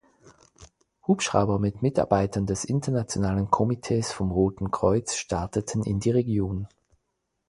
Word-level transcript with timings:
Hubschrauber 1.05 1.59
mit 1.59 1.83
Mitarbeitern 1.83 2.47
des 2.47 2.65
Internationalen 2.65 3.51
Komitees 3.51 4.11
vom 4.11 4.31
Roten 4.31 4.71
Kreuz 4.71 5.13
starteten 5.13 5.83
in 5.83 5.99
die 5.99 6.09
Region. 6.09 6.67